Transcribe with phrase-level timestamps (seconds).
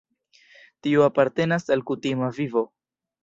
[0.87, 2.65] Tio apartenas al kutima vivo.